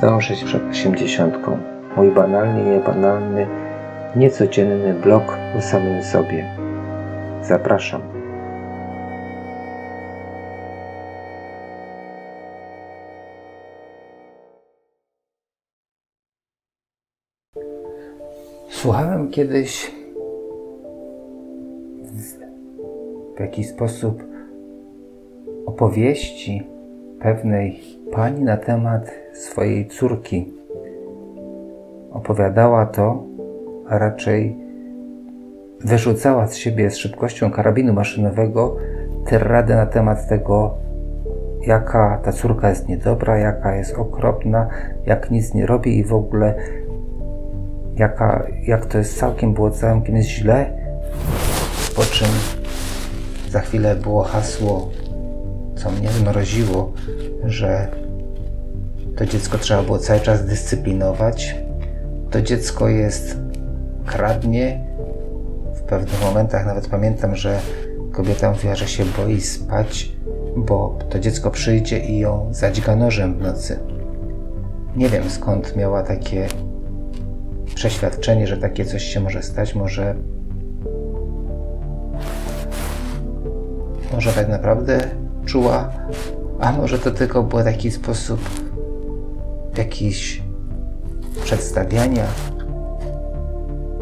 [0.00, 1.58] podążyć przed osiemdziesiątką.
[1.96, 3.46] Mój banalnie niebanalny,
[4.16, 6.56] niecodzienny blog o samym sobie.
[7.42, 8.02] Zapraszam.
[18.68, 19.92] Słuchałem kiedyś
[23.36, 24.22] w jakiś sposób
[25.66, 26.62] opowieści
[27.20, 30.52] pewnej pani na temat swojej córki.
[32.10, 33.24] Opowiadała to,
[33.88, 34.56] a raczej
[35.84, 38.76] wyrzucała z siebie z szybkością karabinu maszynowego
[39.26, 40.74] tyrradę na temat tego,
[41.66, 44.68] jaka ta córka jest niedobra, jaka jest okropna,
[45.06, 46.54] jak nic nie robi i w ogóle
[47.96, 50.70] jaka, jak to jest całkiem, było całkiem źle,
[51.96, 52.28] po czym
[53.48, 54.88] za chwilę było hasło,
[55.74, 56.92] co mnie zmroziło,
[57.44, 57.99] że
[59.16, 61.56] to dziecko trzeba było cały czas dyscyplinować.
[62.30, 63.36] To dziecko jest,
[64.06, 64.84] kradnie.
[65.74, 67.60] W pewnych momentach nawet pamiętam, że
[68.12, 70.12] kobieta mówiła, że się boi spać,
[70.56, 73.78] bo to dziecko przyjdzie i ją zadźga nożem w nocy.
[74.96, 76.46] Nie wiem skąd miała takie
[77.74, 79.74] przeświadczenie, że takie coś się może stać.
[79.74, 80.14] Może
[84.12, 84.98] może tak naprawdę
[85.46, 85.92] czuła,
[86.60, 88.69] a może to tylko był taki sposób
[89.80, 90.42] jakiś
[91.44, 92.26] przedstawiania.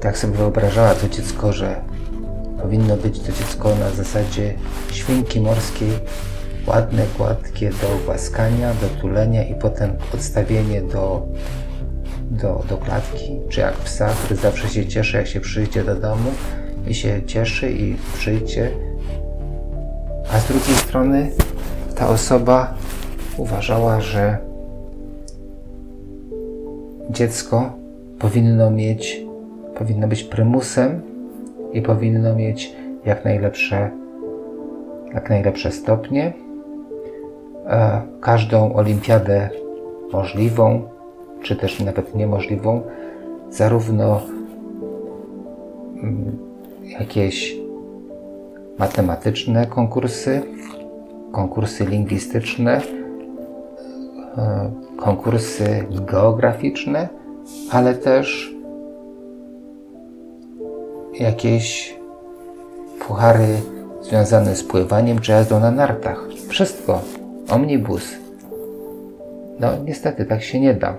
[0.00, 1.80] Tak sobie wyobrażała to dziecko, że
[2.62, 4.54] powinno być to dziecko na zasadzie
[4.92, 5.90] świnki morskiej,
[6.66, 11.26] ładne, gładkie do głaskania, do tulenia i potem odstawienie do,
[12.30, 16.30] do, do klatki, czy jak psa, który zawsze się cieszy, jak się przyjdzie do domu
[16.86, 18.70] i się cieszy i przyjdzie
[20.32, 21.30] a z drugiej strony
[21.96, 22.74] ta osoba
[23.36, 24.38] uważała, że
[27.10, 27.72] dziecko
[28.18, 29.24] powinno mieć,
[29.78, 31.00] powinno być prymusem
[31.72, 33.90] i powinno mieć jak najlepsze,
[35.14, 36.32] jak najlepsze stopnie.
[37.66, 39.50] E, każdą olimpiadę
[40.12, 40.82] możliwą,
[41.42, 42.82] czy też nawet niemożliwą,
[43.50, 44.20] zarówno
[46.02, 46.38] mm,
[46.82, 47.56] jakieś
[48.78, 50.42] matematyczne konkursy,
[51.32, 52.80] konkursy lingwistyczne,
[54.96, 57.08] konkursy geograficzne,
[57.70, 58.54] ale też
[61.20, 61.96] jakieś
[63.06, 63.56] puchary
[64.02, 66.28] związane z pływaniem czy jazdą na nartach.
[66.48, 67.00] Wszystko.
[67.50, 68.12] Omnibus.
[69.60, 70.96] No niestety tak się nie da.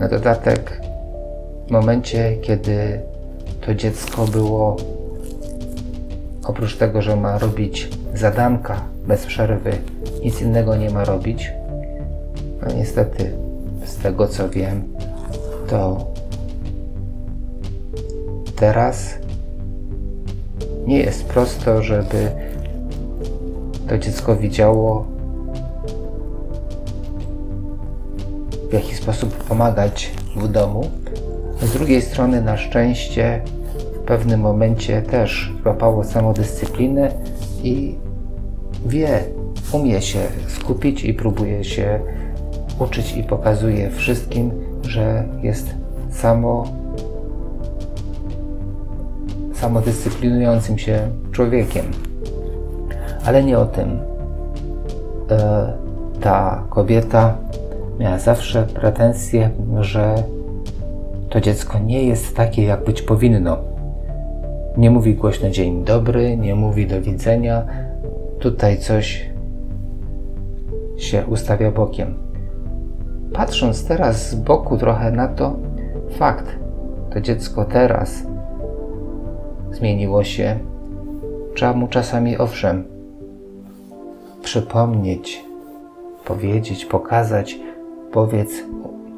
[0.00, 0.80] Na dodatek
[1.66, 3.00] w momencie, kiedy
[3.60, 4.76] to dziecko było
[6.46, 9.70] oprócz tego, że ma robić zadanka bez przerwy,
[10.24, 11.52] nic innego nie ma robić.
[12.66, 13.32] No niestety,
[13.84, 14.82] z tego co wiem,
[15.68, 16.06] to
[18.56, 19.14] teraz
[20.86, 22.30] nie jest prosto, żeby
[23.88, 25.06] to dziecko widziało,
[28.70, 30.90] w jaki sposób pomagać w domu.
[31.62, 33.42] Z drugiej strony, na szczęście,
[34.06, 37.10] pewnym momencie też złapało samodyscyplinę
[37.62, 37.94] i
[38.86, 39.24] wie,
[39.72, 42.00] umie się skupić i próbuje się
[42.78, 44.50] uczyć i pokazuje wszystkim,
[44.82, 45.74] że jest
[46.10, 46.64] samo
[49.54, 51.84] samodyscyplinującym się człowiekiem.
[53.24, 54.00] Ale nie o tym.
[55.30, 55.72] E,
[56.20, 57.36] ta kobieta
[57.98, 60.14] miała zawsze pretensje, że
[61.30, 63.58] to dziecko nie jest takie, jak być powinno.
[64.76, 67.66] Nie mówi głośno dzień dobry, nie mówi do widzenia.
[68.38, 69.30] Tutaj coś
[70.96, 72.25] się ustawia bokiem.
[73.32, 75.56] Patrząc teraz z boku trochę na to,
[76.18, 76.56] fakt,
[77.12, 78.22] to dziecko teraz
[79.70, 80.58] zmieniło się.
[81.54, 82.84] Trzeba mu czasami, owszem,
[84.42, 85.44] przypomnieć,
[86.24, 87.58] powiedzieć, pokazać,
[88.12, 88.50] powiedz,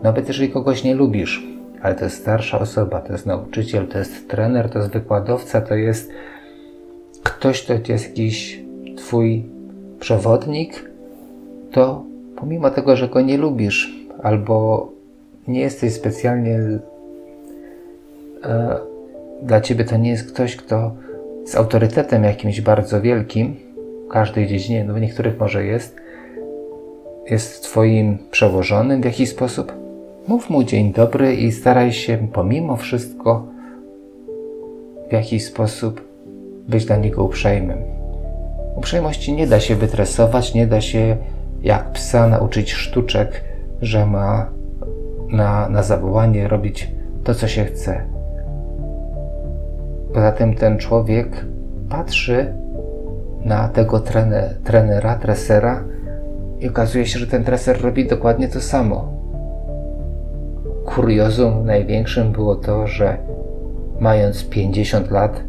[0.02, 1.46] nawet jeżeli kogoś nie lubisz,
[1.82, 5.74] ale to jest starsza osoba, to jest nauczyciel, to jest trener, to jest wykładowca, to
[5.74, 6.10] jest
[7.22, 8.62] ktoś, kto jest jakiś
[8.96, 9.46] twój
[10.00, 10.90] przewodnik,
[11.72, 12.07] to
[12.40, 13.92] pomimo tego, że go nie lubisz
[14.22, 14.88] albo
[15.48, 16.58] nie jesteś specjalnie
[18.44, 18.76] e,
[19.42, 20.92] dla ciebie to nie jest ktoś, kto
[21.44, 23.56] z autorytetem jakimś bardzo wielkim
[24.06, 25.96] w każdej dziedzinie, no w niektórych może jest,
[27.30, 29.72] jest twoim przełożonym w jakiś sposób,
[30.28, 33.46] Mów mu dzień dobry i staraj się pomimo wszystko
[35.08, 36.08] w jakiś sposób
[36.68, 37.78] być dla niego uprzejmym.
[38.76, 41.16] Uprzejmości nie da się wytresować, nie da się
[41.62, 43.44] jak psa nauczyć sztuczek,
[43.80, 44.50] że ma
[45.28, 46.92] na, na zawołanie robić
[47.24, 48.04] to, co się chce.
[50.14, 51.44] Poza tym ten człowiek
[51.88, 52.54] patrzy
[53.44, 55.84] na tego trener, trenera, tresera
[56.60, 59.12] i okazuje się, że ten treser robi dokładnie to samo.
[60.86, 63.18] Kuriozum największym było to, że
[64.00, 65.42] mając 50 lat,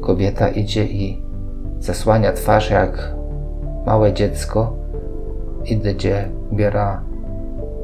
[0.00, 1.22] kobieta idzie i
[1.78, 3.14] zasłania twarz jak
[3.86, 4.81] małe dziecko,
[5.64, 7.02] idzie, ubiera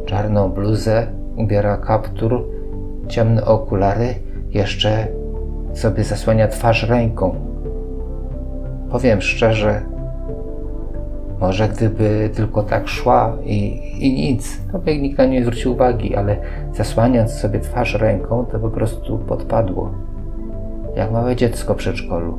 [0.07, 2.49] czarną bluzę, ubiera kaptur,
[3.09, 4.15] ciemne okulary,
[4.51, 5.07] jeszcze
[5.73, 7.35] sobie zasłania twarz ręką.
[8.91, 9.83] Powiem szczerze,
[11.41, 16.17] może gdyby tylko tak szła i, i nic, to by nikt na nie zwrócił uwagi,
[16.17, 16.37] ale
[16.75, 19.91] zasłaniając sobie twarz ręką, to po prostu podpadło.
[20.97, 22.39] Jak małe dziecko w przedszkolu.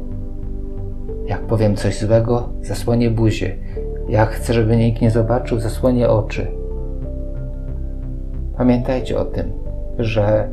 [1.26, 3.58] Jak powiem coś złego, zasłonię buzię.
[4.10, 6.48] Jak chcę, żeby nikt nie zobaczył, zasłonię oczy.
[8.58, 9.54] Pamiętajcie o tym,
[10.00, 10.50] że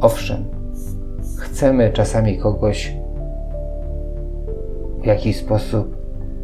[0.00, 0.44] owszem,
[1.38, 2.96] chcemy czasami kogoś
[5.02, 5.96] w jakiś sposób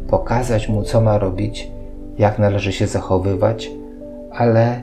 [0.07, 1.71] pokazać mu, co ma robić,
[2.17, 3.71] jak należy się zachowywać,
[4.31, 4.81] ale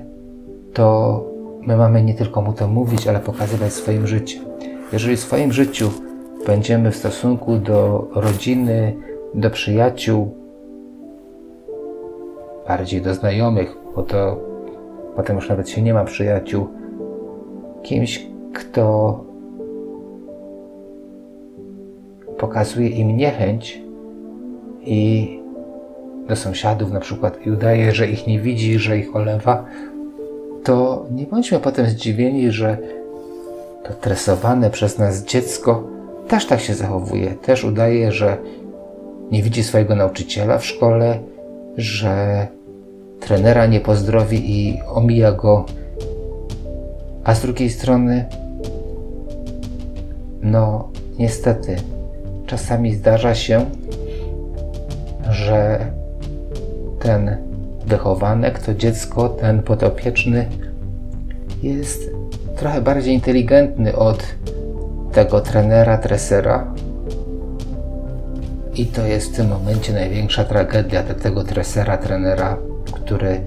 [0.73, 1.25] to
[1.67, 4.45] my mamy nie tylko mu to mówić, ale pokazywać swoim życiem.
[4.93, 5.91] Jeżeli w swoim życiu
[6.47, 8.97] będziemy w stosunku do rodziny,
[9.35, 10.35] do przyjaciół,
[12.69, 14.41] bardziej do znajomych, bo to
[15.17, 16.67] potem już nawet się nie ma przyjaciół,
[17.82, 19.25] kimś, kto
[22.38, 23.82] pokazuje im niechęć
[24.81, 25.41] i
[26.29, 29.65] do sąsiadów na przykład i udaje, że ich nie widzi, że ich olewa,
[30.65, 32.79] to nie bądźmy potem zdziwieni, że
[33.85, 35.82] to tresowane przez nas dziecko
[36.29, 38.37] też tak się zachowuje, też udaje, że
[39.31, 41.19] nie widzi swojego nauczyciela w szkole,
[41.77, 42.47] że
[43.21, 45.65] trenera nie pozdrowi i omija go,
[47.25, 48.25] a z drugiej strony,
[50.43, 50.88] no
[51.19, 51.77] niestety,
[52.47, 53.67] czasami zdarza się,
[55.31, 55.87] że
[57.00, 57.37] ten
[57.87, 60.47] wychowanek, to dziecko, ten podopieczny
[61.62, 62.11] jest
[62.56, 64.23] trochę bardziej inteligentny od
[65.12, 66.75] tego trenera, tresera.
[68.75, 72.56] I to jest w tym momencie największa tragedia dla tego tresera, trenera,
[72.93, 73.40] który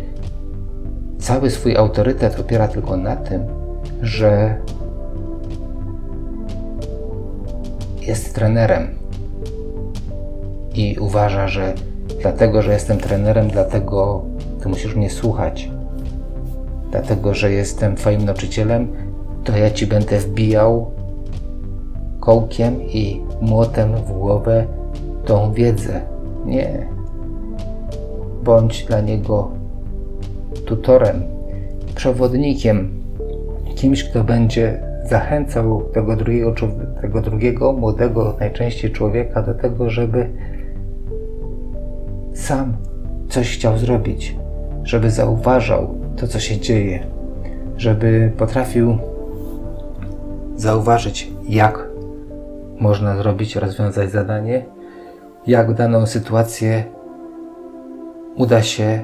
[1.20, 3.44] cały swój autorytet opiera tylko na tym,
[4.02, 4.58] że
[8.02, 8.88] jest trenerem
[10.74, 11.74] i uważa, że
[12.22, 14.24] dlatego, że jestem trenerem, dlatego
[14.62, 15.72] ty musisz mnie słuchać.
[16.92, 18.88] Dlatego, że jestem Twoim nauczycielem,
[19.44, 20.92] to ja Ci będę wbijał
[22.20, 24.66] kołkiem i młotem w głowę
[25.26, 26.02] tą wiedzę.
[26.46, 26.88] Nie.
[28.44, 29.52] Bądź dla niego
[30.66, 31.24] tutorem,
[31.96, 33.04] przewodnikiem,
[33.76, 36.54] kimś, kto będzie zachęcał tego drugiego,
[37.02, 40.30] tego drugiego młodego, najczęściej człowieka do tego, żeby
[42.34, 42.74] sam
[43.30, 44.36] coś chciał zrobić,
[44.84, 47.08] żeby zauważał to, co się dzieje,
[47.78, 48.98] żeby potrafił
[50.56, 51.90] zauważyć, jak
[52.80, 54.66] można zrobić, rozwiązać zadanie,
[55.48, 56.84] jak daną sytuację
[58.36, 59.00] uda się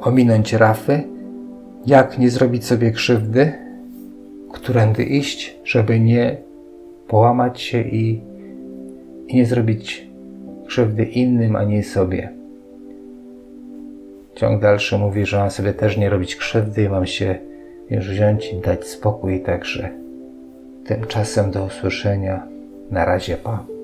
[0.00, 1.02] ominąć rafy,
[1.86, 3.52] jak nie zrobić sobie krzywdy,
[4.52, 6.36] którędy iść, żeby nie
[7.08, 8.22] połamać się i,
[9.26, 10.08] i nie zrobić
[10.66, 12.32] krzywdy innym, ani sobie.
[14.34, 17.38] Ciąg dalszy mówi, że mam sobie też nie robić krzywdy i mam się
[17.90, 19.90] już wziąć i dać spokój, także
[20.84, 22.46] tymczasem do usłyszenia.
[22.90, 23.77] Na razie, pa.